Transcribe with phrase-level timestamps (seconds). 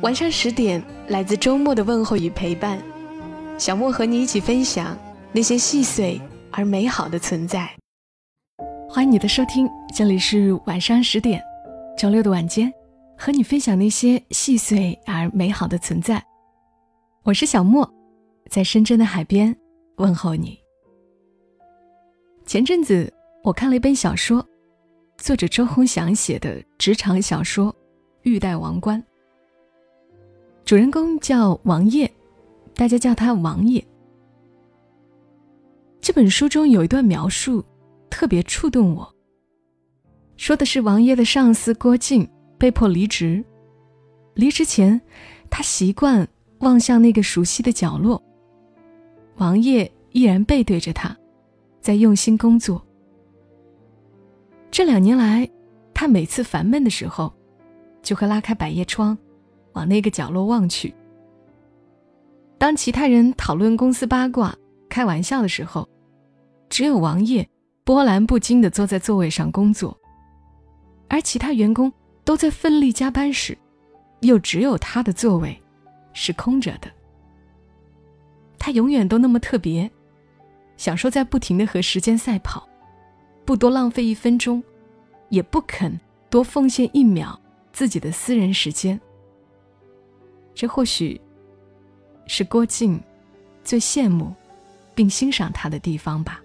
[0.00, 2.80] 晚上十点，来自周末的问候与陪伴，
[3.58, 4.96] 小莫和你一起分享
[5.32, 6.20] 那些细碎
[6.52, 7.68] 而美好的存在。
[8.88, 11.42] 欢迎你的收听，这里是晚上十点，
[11.98, 12.72] 周六的晚间，
[13.16, 16.24] 和你分享那些细碎而美好的存在。
[17.24, 17.92] 我是小莫，
[18.48, 19.54] 在深圳的海边
[19.96, 20.56] 问候你。
[22.46, 24.46] 前阵子我看了一本小说，
[25.16, 27.72] 作者周鸿祥写的职场小说
[28.22, 29.02] 《欲戴王冠》。
[30.68, 32.12] 主人公叫王爷，
[32.74, 33.82] 大家叫他王爷。
[35.98, 37.64] 这本书中有一段描述
[38.10, 39.10] 特别触动我，
[40.36, 43.42] 说的是王爷的上司郭靖被迫离职，
[44.34, 45.00] 离职前，
[45.48, 48.22] 他习惯望向那个熟悉的角落，
[49.36, 51.16] 王爷依然背对着他，
[51.80, 52.84] 在用心工作。
[54.70, 55.48] 这两年来，
[55.94, 57.32] 他每次烦闷的时候，
[58.02, 59.16] 就会拉开百叶窗。
[59.72, 60.94] 往那个角落望去。
[62.58, 64.54] 当其他人讨论公司八卦、
[64.88, 65.88] 开玩笑的时候，
[66.68, 67.48] 只有王爷
[67.84, 69.96] 波澜不惊地坐在座位上工作；
[71.08, 71.92] 而其他员工
[72.24, 73.56] 都在奋力加班时，
[74.20, 75.56] 又只有他的座位
[76.12, 76.90] 是空着的。
[78.58, 79.88] 他永远都那么特别，
[80.76, 82.68] 享受在不停地和时间赛跑，
[83.44, 84.62] 不多浪费一分钟，
[85.28, 85.98] 也不肯
[86.28, 87.40] 多奉献一秒
[87.72, 89.00] 自己的私人时间。
[90.58, 91.20] 这或许
[92.26, 93.00] 是郭靖
[93.62, 94.34] 最羡慕
[94.92, 96.42] 并欣赏他的地方吧。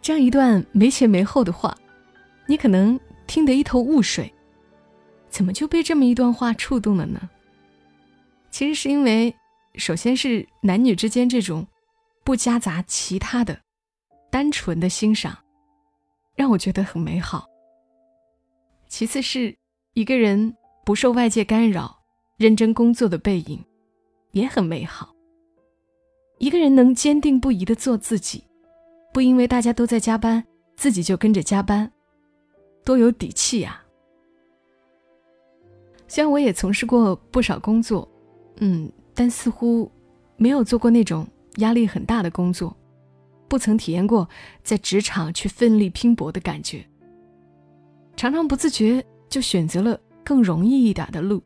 [0.00, 1.76] 这样一段没前没后的话，
[2.46, 4.32] 你可能听得一头雾水，
[5.28, 7.28] 怎么就被这么一段话触动了呢？
[8.52, 9.34] 其实是因为，
[9.74, 11.66] 首先是男女之间这种
[12.22, 13.58] 不夹杂其他的、
[14.30, 15.36] 单纯的欣赏，
[16.36, 17.48] 让我觉得很美好。
[18.86, 19.58] 其次是
[19.94, 20.54] 一个人。
[20.88, 22.00] 不受外界干扰，
[22.38, 23.62] 认真工作的背影，
[24.30, 25.14] 也很美好。
[26.38, 28.42] 一个人能坚定不移的做自己，
[29.12, 30.42] 不因为大家都在加班，
[30.76, 31.92] 自己就跟着加班，
[32.86, 33.82] 多有底气呀！
[36.06, 38.10] 虽然我也从事过不少工作，
[38.60, 39.92] 嗯，但似乎
[40.38, 42.74] 没有做过那种压力很大的工作，
[43.46, 44.26] 不曾体验过
[44.62, 46.82] 在职场去奋力拼搏的感觉，
[48.16, 50.00] 常常不自觉就选择了。
[50.28, 51.42] 更容易一点的路，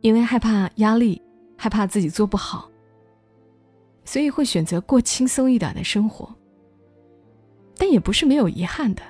[0.00, 1.20] 因为害怕压力，
[1.58, 2.70] 害怕自己做不好，
[4.04, 6.32] 所以会选择过轻松一点的生活。
[7.76, 9.02] 但也不是没有遗憾的，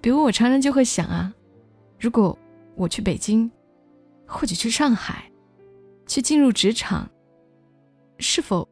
[0.00, 1.34] 比如我常常就会想啊，
[1.98, 2.38] 如果
[2.76, 3.50] 我去北京，
[4.24, 5.28] 或者去上海，
[6.06, 7.10] 去进入职场，
[8.20, 8.68] 是否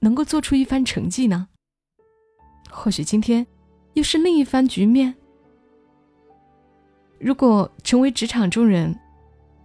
[0.00, 1.46] 能够做出一番成绩呢？
[2.70, 3.46] 或许今天
[3.92, 5.14] 又是另一番局面。
[7.22, 8.98] 如果成为职场中人，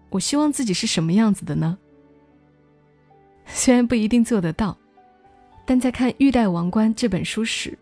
[0.10, 1.76] 我希望自己是什么样子的呢？
[3.48, 4.78] 虽然不一定做得到，
[5.66, 7.76] 但在看《欲戴王冠》这本书时，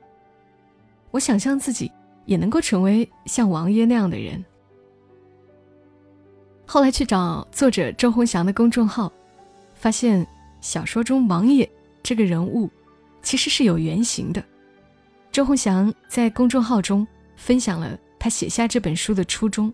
[1.12, 1.92] 我想象自己
[2.26, 4.44] 也能够成为像王爷那样的人。
[6.66, 9.12] 后来去找作者周鸿祥的公众号，
[9.74, 10.26] 发现
[10.62, 11.70] 小说中王爷
[12.02, 12.70] 这个人物
[13.22, 14.42] 其实是有原型的。
[15.34, 17.06] 周鸿祥在公众号中
[17.36, 18.00] 分享了。
[18.26, 19.72] 他写下这本书的初衷，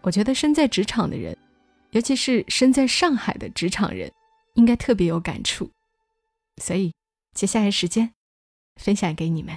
[0.00, 1.36] 我觉得身在职场的人，
[1.90, 4.10] 尤其是身在上海的职场人，
[4.54, 5.70] 应该特别有感触。
[6.56, 6.90] 所以，
[7.34, 8.10] 接下来时间
[8.76, 9.54] 分享给你们。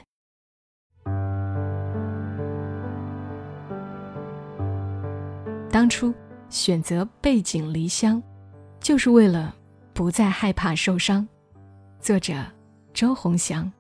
[5.72, 6.14] 当初
[6.50, 8.22] 选择背井离乡，
[8.82, 9.56] 就是为了
[9.94, 11.26] 不再害怕受伤。
[12.02, 12.34] 作者：
[12.94, 13.72] 周鸿祥。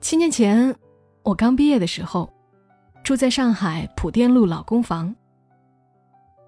[0.00, 0.76] 七年前。
[1.24, 2.30] 我刚毕业的时候，
[3.02, 5.14] 住在上海浦甸路老公房。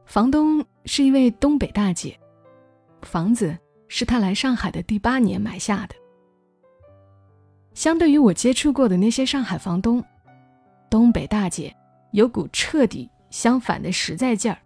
[0.04, 2.14] 房东是一位东北大姐，
[3.00, 3.56] 房子
[3.88, 5.94] 是她来上海的第八年买下的。
[7.72, 10.04] 相对于我接触过的那些上海房东，
[10.90, 11.74] 东北大姐
[12.10, 14.58] 有股彻底相反的实在劲儿。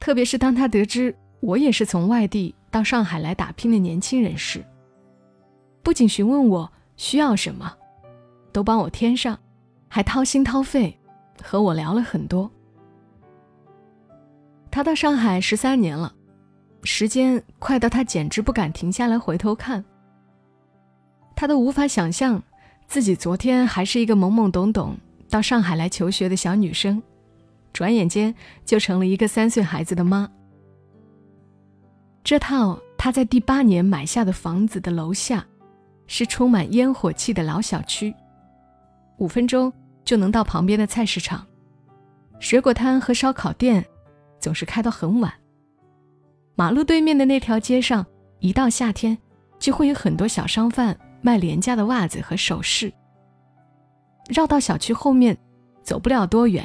[0.00, 4.64] 特别是当她得知我也是从外地到上海来打拼的年轻人时，
[5.82, 7.76] 不仅询问我需要什么。
[8.56, 9.38] 都帮我添上，
[9.86, 10.98] 还掏心掏肺，
[11.42, 12.50] 和我聊了很多。
[14.70, 16.14] 他到上海十三年了，
[16.82, 19.84] 时间快到他简直不敢停下来回头看。
[21.34, 22.42] 他都无法想象，
[22.86, 24.96] 自己昨天还是一个懵懵懂懂
[25.28, 27.02] 到上海来求学的小女生，
[27.74, 30.26] 转眼间就成了一个三岁孩子的妈。
[32.24, 35.44] 这套他在第八年买下的房子的楼下，
[36.06, 38.14] 是充满烟火气的老小区，
[39.18, 39.72] 五分钟
[40.04, 41.46] 就能到旁边的菜市场，
[42.38, 43.84] 水果摊和烧烤店
[44.38, 45.32] 总是开到很晚。
[46.54, 48.04] 马路对面的那条街上，
[48.40, 49.16] 一到夏天
[49.58, 50.98] 就会有很多小商贩。
[51.22, 52.92] 卖廉价的袜子和首饰。
[54.28, 55.36] 绕到小区后面，
[55.82, 56.64] 走不了多远，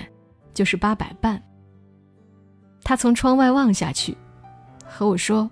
[0.53, 1.41] 就是八佰伴。
[2.83, 4.15] 他从窗外望下去，
[4.85, 5.49] 和我说：“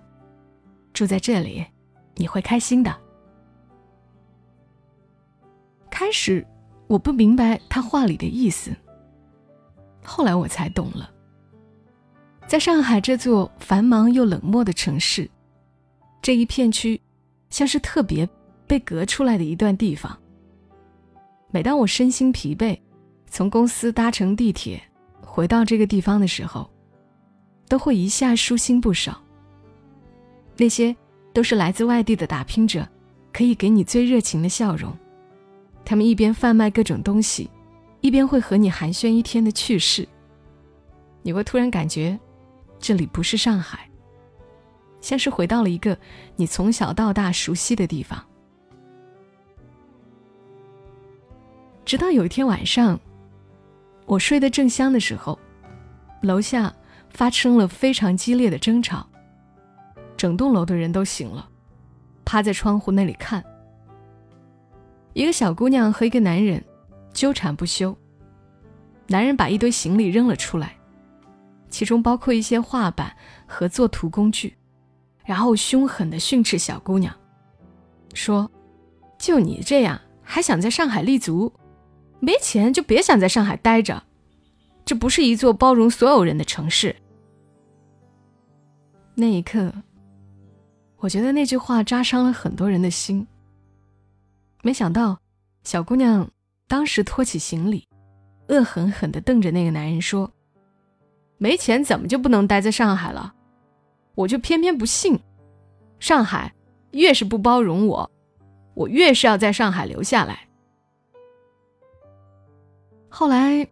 [0.93, 1.65] 住在这里，
[2.17, 2.95] 你会开心的。”
[5.89, 6.45] 开始
[6.89, 8.75] 我不明白他话里的意思，
[10.03, 11.09] 后来我才懂了。
[12.45, 15.29] 在上海这座繁忙又冷漠的城市，
[16.21, 16.99] 这一片区
[17.49, 18.27] 像是特别。
[18.69, 20.15] 被隔出来的一段地方。
[21.49, 22.79] 每当我身心疲惫，
[23.25, 24.79] 从公司搭乘地铁
[25.23, 26.69] 回到这个地方的时候，
[27.67, 29.19] 都会一下舒心不少。
[30.55, 30.95] 那些
[31.33, 32.87] 都是来自外地的打拼者，
[33.33, 34.95] 可以给你最热情的笑容。
[35.89, 37.49] 他们一边贩卖各种东西，
[38.01, 40.07] 一边会和你寒暄一天的趣事。
[41.23, 42.15] 你会突然感觉，
[42.77, 43.89] 这里不是上海，
[45.01, 45.97] 像是回到了一个
[46.35, 48.23] 你从小到大熟悉的地方。
[51.83, 52.99] 直到有一天晚上，
[54.05, 55.39] 我睡得正香的时候，
[56.21, 56.71] 楼下
[57.09, 59.07] 发生了非常激烈的争吵。
[60.15, 61.49] 整栋楼的人都醒了，
[62.25, 63.43] 趴在窗户那里看。
[65.13, 66.63] 一个小姑娘和一个男人
[67.13, 67.95] 纠缠不休。
[69.07, 70.75] 男人把一堆行李扔了出来，
[71.69, 73.11] 其中包括一些画板
[73.47, 74.55] 和作图工具，
[75.25, 77.13] 然后凶狠地训斥小姑娘，
[78.13, 78.49] 说
[79.17, 81.51] ：“就你这样，还想在上海立足？”
[82.21, 84.03] 没钱就别想在上海待着，
[84.83, 86.95] 这不是一座包容所有人的城市。
[89.15, 89.73] 那一刻，
[90.97, 93.25] 我觉得那句话扎伤了很多人的心。
[94.61, 95.19] 没想到，
[95.63, 96.29] 小姑娘
[96.67, 97.87] 当时拖起行李，
[98.49, 100.31] 恶狠狠地瞪着那个男人说
[101.39, 103.33] ：“没钱怎么就不能待在上海了？
[104.15, 105.17] 我就偏偏不信，
[105.99, 106.53] 上海
[106.91, 108.11] 越是不包容我，
[108.73, 110.47] 我越是要在上海留下来。”
[113.07, 113.65] 后来，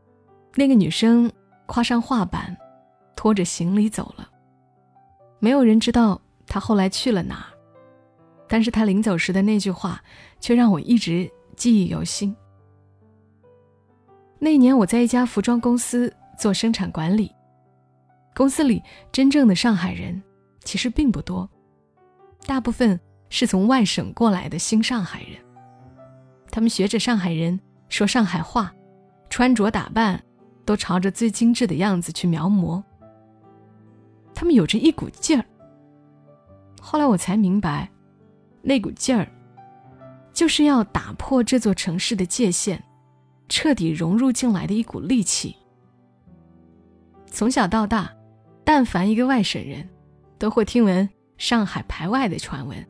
[0.56, 1.30] 那个女生
[1.66, 2.58] 跨上画板，
[3.16, 4.30] 拖着行李走了。
[5.40, 7.54] 没有人知道她后来去了哪儿，
[8.48, 10.02] 但是她临走时的那句话，
[10.40, 12.36] 却让我一直记忆犹新。
[14.40, 17.34] 那年我在一家服装公司做生产管理，
[18.36, 18.82] 公司里
[19.12, 20.22] 真正的上海人
[20.64, 21.50] 其实并不多，
[22.46, 23.00] 大部分
[23.30, 25.40] 是从外省过来的新上海人，
[26.52, 28.74] 他们学着上海人说上海话。
[29.30, 30.24] 穿着打扮
[30.64, 32.82] 都朝着最精致的样子去描摹，
[34.34, 35.46] 他们有着一股劲儿。
[36.82, 37.92] 后来我才明白，
[38.62, 39.28] 那股劲儿，
[40.38, 42.80] 就是要打破这座城市的界限，
[43.50, 45.56] 彻底融入进来的一股力气。
[47.26, 48.14] 从小到大，
[48.64, 49.90] 但凡一个外省人，
[50.38, 52.88] 都会听闻上海排外的传闻。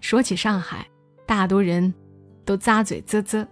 [0.00, 0.88] 说起上海，
[1.26, 1.92] 大多人
[2.46, 3.46] 都咂嘴啧啧。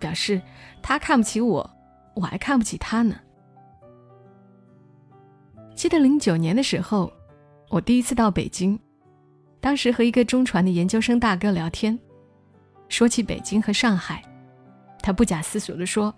[0.00, 0.42] 表示
[0.82, 1.70] 他看不起我，
[2.16, 3.14] 我还看不起他呢。
[5.76, 7.12] 记得零九年的时候，
[7.68, 8.76] 我第一次到北京，
[9.60, 11.98] 当时和一个中传的研究生大哥聊天，
[12.88, 14.22] 说起北京和上海，
[15.02, 16.14] 他不假思索地说：“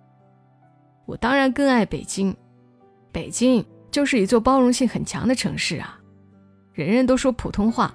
[1.07, 2.35] 我当然更爱北京，
[3.11, 5.99] 北京就是一座包容性很强的城市啊，
[6.73, 7.95] 人人都说普通话，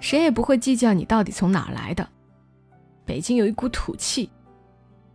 [0.00, 2.08] 谁也不会计较你到底从哪儿来的。
[3.04, 4.30] 北京有一股土气。”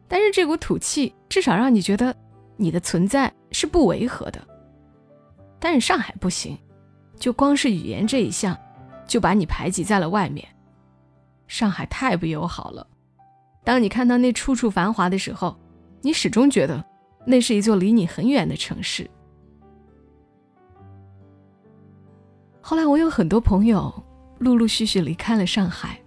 [0.07, 2.13] 但是这股土气至少让你觉得
[2.57, 4.45] 你的存在是不违和的，
[5.57, 6.57] 但是上海不行，
[7.17, 8.53] 就光是语言这一项，
[9.12, 10.48] 就把你排挤在了外面。
[11.46, 12.88] 上海太不友好了。
[13.62, 15.53] 当你看到那处处繁华的时候，
[16.01, 16.82] 你始终觉得
[17.25, 19.06] 那是一座离你很远的城市。
[22.62, 23.94] 后来我有很多朋友
[24.39, 26.00] 陆陆续续离开了上海，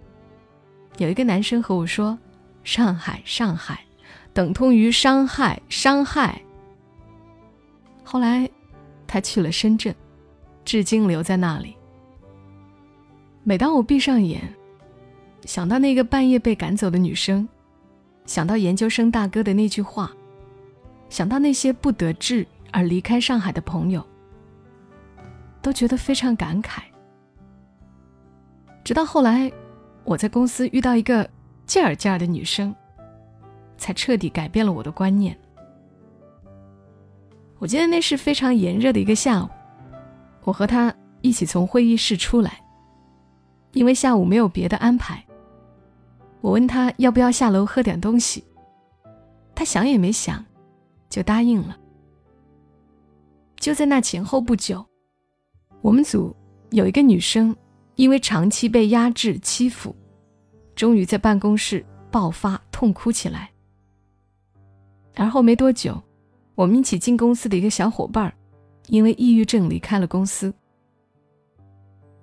[0.96, 2.18] 有一个男生和我说
[2.64, 3.84] ：“上海，上海。”
[4.32, 6.40] 等同于伤害，伤害。
[8.02, 8.48] 后来，
[9.06, 9.94] 他去了深圳，
[10.64, 11.76] 至今留在那里。
[13.46, 14.40] 每当我闭上眼，
[15.44, 17.46] 想到那个半夜被赶走的女生，
[18.24, 20.10] 想到研究生大哥的那句话，
[21.10, 24.02] 想到那些不得志而离开上海的朋友，
[25.60, 26.80] 都觉得非常感慨。
[28.82, 29.52] 直到后来，
[30.04, 31.28] 我在公司遇到一个
[31.66, 32.74] 劲儿劲儿的女生，
[33.76, 35.38] 才彻底改变了我的观念。
[37.58, 39.48] 我记得那是非常炎热的一个下午，
[40.44, 42.63] 我和她一起从会议室出来，
[43.74, 45.22] 因为下午没有别的安排。
[46.40, 48.42] 我问他要不要下楼喝点东西，
[49.54, 50.44] 他想也没想，
[51.10, 51.78] 就答应了。
[53.56, 54.84] 就在那前后不久，
[55.82, 56.34] 我们组
[56.70, 57.54] 有一个女生。
[57.96, 59.94] 因为长期被压制欺负，
[60.74, 63.48] 终于在办公室爆发痛哭起来。
[65.14, 66.02] 而后没多久，
[66.56, 68.34] 我们一起进公司的一个小伙伴
[68.88, 70.52] 因为抑郁症离开了公司。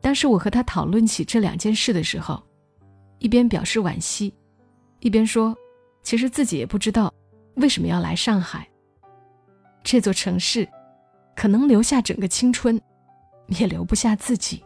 [0.01, 2.41] 当时我和他讨论起这两件事的时候，
[3.19, 4.33] 一边表示惋惜，
[4.99, 5.55] 一边说
[6.01, 7.13] ：“其实自己也不知道
[7.55, 8.67] 为什么要来上海。
[9.83, 10.67] 这座城市，
[11.35, 12.81] 可能留下整个青春，
[13.47, 14.63] 也留不下自己。”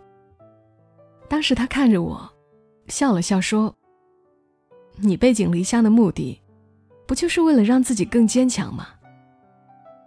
[1.27, 2.31] 当时他看着我，
[2.87, 3.75] 笑了笑说
[4.97, 6.41] ：“你背井离乡的目的，
[7.05, 8.87] 不就是为了让自己更坚强吗？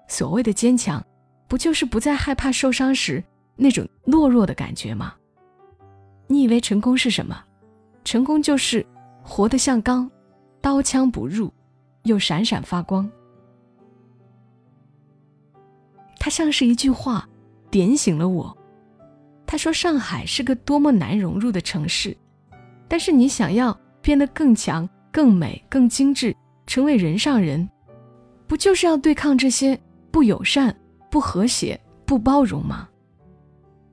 [0.09, 1.05] 所谓的坚强，
[1.49, 3.23] 不就是不再害怕受伤时
[3.57, 5.15] 那种懦弱的感觉吗？
[6.29, 7.43] 你以为成功是什么？
[8.05, 8.85] 成功就是
[9.23, 10.09] 活得像钢，
[10.61, 11.53] 刀枪不入，
[12.05, 13.11] 又闪闪发光。”
[16.21, 17.27] 它像是一句话，
[17.71, 18.57] 点醒了我。
[19.47, 22.15] 他说：“上海是个多么难融入的城市，
[22.87, 27.67] 但是你想要变得更强、更美、更精致，成为人上人，
[28.47, 29.79] 不就是要对抗这些
[30.11, 30.75] 不友善、
[31.11, 32.87] 不和谐、不包容吗？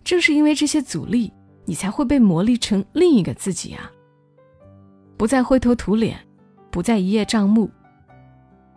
[0.03, 1.31] 正是因为这些阻力，
[1.65, 3.91] 你才会被磨砺成另一个自己啊！
[5.17, 6.19] 不再灰头土脸，
[6.71, 7.69] 不再一叶障目。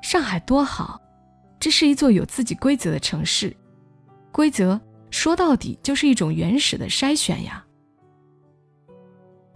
[0.02, 1.00] 上海多好，
[1.60, 3.56] 这是一座有自己规则的城市，
[4.32, 4.80] 规则。”
[5.10, 7.64] 说到底就是一种原始的筛选呀。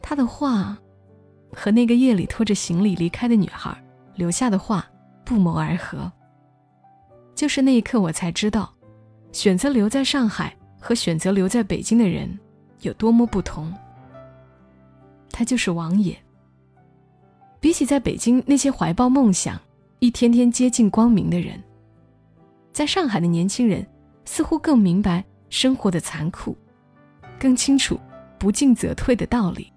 [0.00, 0.78] 他的话，
[1.52, 3.76] 和那个夜里拖着行李离开的女孩
[4.14, 4.90] 留下的话
[5.26, 6.10] 不谋而合。
[7.34, 8.72] 就是那一刻，我才知道，
[9.30, 12.40] 选择留在上海和选择留在北京的人
[12.82, 13.72] 有多么不同。
[15.30, 16.16] 他就是王野。
[17.58, 19.60] 比起在北京那些怀抱梦想、
[19.98, 21.62] 一天天接近光明的人，
[22.72, 23.86] 在上海的年轻人
[24.24, 25.24] 似乎更明白。
[25.48, 26.56] 生活的残酷，
[27.38, 28.00] 更清楚
[28.38, 29.70] 不进则退的道理。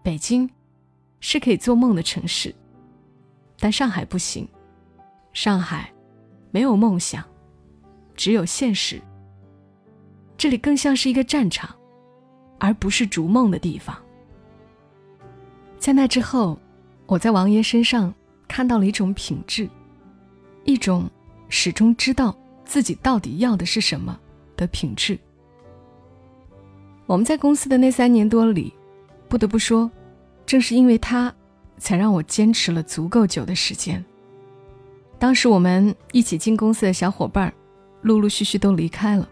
[0.00, 0.48] 北京
[1.18, 2.54] 是可以做梦的城市，
[3.58, 4.48] 但上海不行。
[5.32, 5.92] 上海
[6.52, 7.24] 没有梦想，
[8.14, 9.02] 只有现实。
[10.36, 11.74] 这里更像是一个战场，
[12.58, 13.96] 而不是逐梦的地方。
[15.78, 16.58] 在那之后，
[17.06, 18.12] 我在王爷身上
[18.48, 19.68] 看到了一种品质，
[20.64, 21.08] 一种
[21.48, 24.18] 始终知道自己到底要的是什么。
[24.56, 25.18] 的品质。
[27.06, 28.72] 我们在公司的那三年多里，
[29.28, 29.90] 不得不说，
[30.46, 31.34] 正是因为他，
[31.76, 34.04] 才让我坚持了足够久的时间。
[35.18, 37.52] 当时我们一起进公司的小伙伴，
[38.02, 39.28] 陆陆续续都离开了，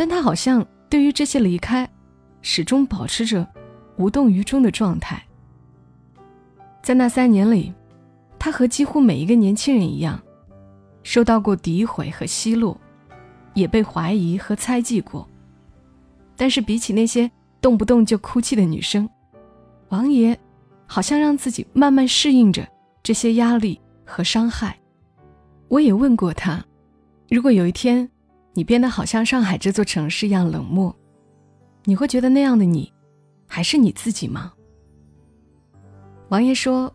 [0.00, 1.86] 但他好像对于这些离开，
[2.40, 3.46] 始终保持着
[3.98, 5.22] 无动于衷的状态。
[6.80, 7.70] 在那三年里，
[8.38, 10.18] 他和几乎每一个年轻人一样，
[11.02, 12.80] 受到过诋毁和奚落。
[13.52, 15.28] 也被怀疑和猜忌过，
[16.34, 17.30] 但是比起那些
[17.60, 19.06] 动不动就哭泣的女生，
[19.90, 20.38] 王爷
[20.86, 22.66] 好像让自己慢慢适应着
[23.02, 24.78] 这些压力和伤害。
[25.68, 26.64] 我也问过他，
[27.28, 28.08] 如果有一天
[28.52, 30.94] 你变得好像上海这座城市一样冷漠，
[31.84, 32.92] 你会觉得那样的你
[33.46, 34.52] 还是你自己吗？
[36.28, 36.92] 王爷说：“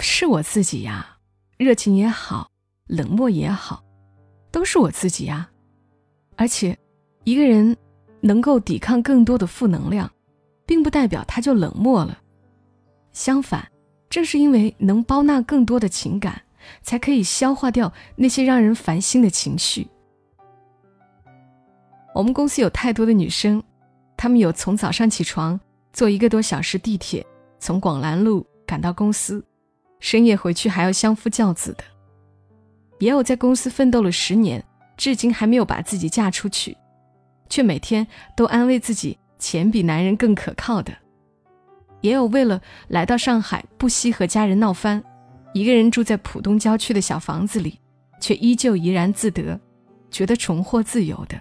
[0.00, 1.16] 是我自己呀，
[1.58, 2.50] 热情也好，
[2.86, 3.82] 冷漠也好，
[4.50, 5.48] 都是我自己呀。”
[6.36, 6.76] 而且，
[7.24, 7.76] 一个人
[8.20, 10.10] 能够抵抗更多的负能量，
[10.66, 12.18] 并不代表他就冷漠了。
[13.12, 13.70] 相反，
[14.10, 16.42] 正是因为能包纳更多的情感，
[16.82, 19.86] 才可以消化掉那些让人烦心的情绪。
[22.14, 23.60] 我们公司有太多的女生，
[24.16, 25.58] 她们有从早上起床
[25.92, 27.26] 坐一个多小时地铁
[27.58, 29.44] 从广兰路赶到公司，
[29.98, 31.82] 深夜回去还要相夫教子的；
[33.00, 34.64] 也有在公司奋斗了十年。
[34.96, 36.76] 至今还没有把自己嫁出去，
[37.48, 38.06] 却每天
[38.36, 40.92] 都安慰自己钱比男人更可靠的；
[42.00, 45.02] 也有为了来到上海不惜和家人闹翻，
[45.52, 47.80] 一个人住在浦东郊区的小房子里，
[48.20, 49.60] 却依旧怡然自得，
[50.12, 51.36] 觉得重获自由的；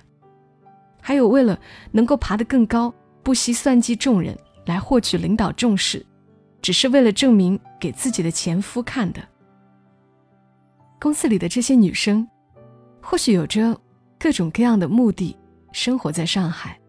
[1.06, 1.60] 还有为了
[1.92, 2.92] 能够爬得更高，
[3.22, 6.04] 不惜算计众人来获取领导重视，
[6.62, 9.22] 只是为了证明给自己的前夫看的。
[11.02, 12.26] 公司里的这些女生，
[13.02, 13.78] 或许有着
[14.18, 15.38] 各种各样的目的，
[15.74, 16.80] 生活在上海，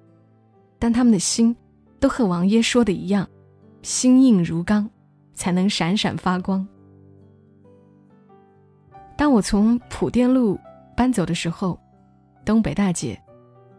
[0.78, 1.54] 但她们的心
[1.99, 3.28] 都和王爷说的一样，
[3.83, 4.88] 心硬如钢，
[5.35, 6.64] 才能闪闪发光。
[9.16, 10.56] 当我从普店路
[10.97, 11.76] 搬走的时候，
[12.44, 13.21] 东北大姐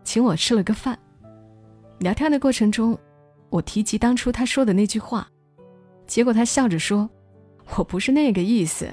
[0.06, 0.98] 请我吃了个饭。
[2.00, 2.98] 聊天的过程中，
[3.50, 5.28] 我提及当初他说的那句话，
[6.08, 7.10] 结果他笑着说
[7.76, 8.88] ：“我不是那个意思。”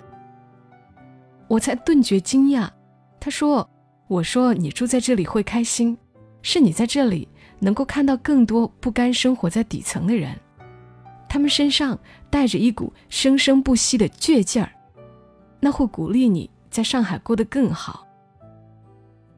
[1.47, 2.69] 我才顿觉惊讶。
[3.21, 3.69] 他说
[4.09, 5.97] ：“我说你住在这里会开心，
[6.43, 7.29] 是你在这里
[7.61, 10.37] 能够看到更多不甘生活在底层的人，
[11.29, 11.97] 他们身上
[12.31, 14.73] 带着一股生生不息的倔劲儿。”
[15.61, 18.05] 那会鼓励你在上海过得更好。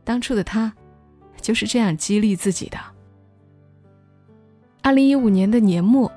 [0.04, 0.72] 当初的他，
[1.44, 2.78] 就是这样激励自己的。
[4.80, 6.10] 二零一五年的年末，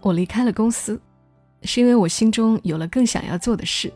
[0.00, 1.00] 我离开了公司，
[1.62, 3.92] 是因为我心中有了更想要做的事。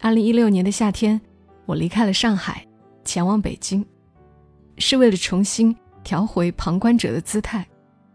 [0.00, 1.20] 二零一六年的夏天，
[1.64, 2.66] 我离开了上海，
[3.04, 3.86] 前往北京，
[4.78, 7.64] 是为了重新调回旁观者的姿态，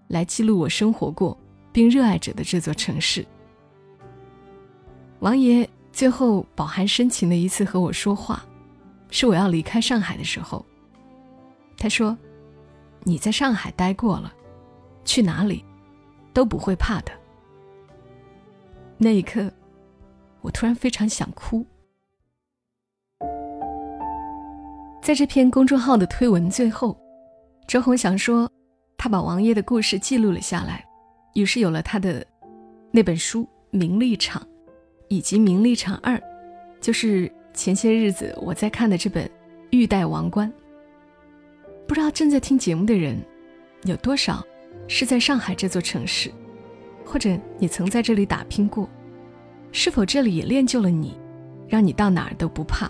[0.09, 1.39] 来记录我生活过
[1.71, 3.25] 并热爱着的这座城市。
[5.21, 5.65] 王爷。
[5.93, 8.45] 最后，饱含深情的一次和我说话，
[9.09, 10.65] 是我要离开上海的时候。
[11.81, 12.15] 他说
[13.01, 14.31] ：“你在上海待过了，
[15.03, 15.65] 去哪里
[16.31, 17.11] 都不会怕的。”
[18.99, 19.51] 那一刻，
[20.41, 21.65] 我突然非常想哭。
[25.01, 26.95] 在这篇公众号的推文最后，
[27.67, 28.47] 周鸿祥说，
[28.95, 30.85] 他把王爷的故事记录了下来，
[31.33, 32.23] 于是有了他的
[32.91, 34.39] 那本书《名利场》。
[35.07, 36.15] 以及《名利场二》，
[36.79, 39.25] 就是前些日子我在看的这本
[39.71, 40.47] 《玉戴王冠》。
[41.91, 43.21] 不知道正在听节目的人，
[43.83, 44.41] 有多少
[44.87, 46.31] 是在上海这座城市，
[47.03, 48.87] 或者你曾在这里打拼过？
[49.73, 51.17] 是否这里也练就了你，
[51.67, 52.89] 让你到哪儿都不怕？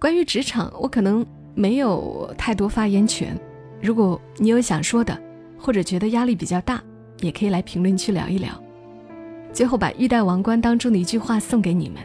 [0.00, 3.38] 关于职场，我可能没有太多发言权。
[3.80, 5.16] 如果你有想说的，
[5.56, 6.82] 或者觉得压力比较大，
[7.20, 8.60] 也可以来评论区聊一聊。
[9.52, 12.02] 最后，把《玉带王冠》当中的一句话送给你们：“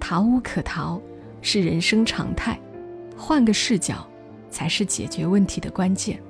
[0.00, 1.00] 逃无可逃，
[1.42, 2.56] 是人生常态；
[3.16, 4.04] 换个视角，
[4.54, 6.22] 才是解决问题的关键。”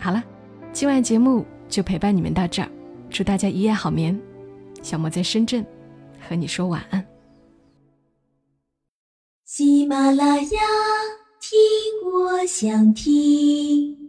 [0.00, 0.20] 好了，
[0.72, 2.68] 今晚节目就陪伴你们到这儿，
[3.08, 4.18] 祝大家一夜好眠。
[4.82, 5.64] 小莫在深圳，
[6.28, 7.06] 和你说晚安。
[9.44, 10.60] 喜马拉雅，
[11.40, 11.58] 听
[12.12, 14.07] 我想听。